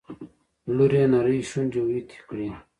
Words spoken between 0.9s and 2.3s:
يې نرۍ شونډې ويتې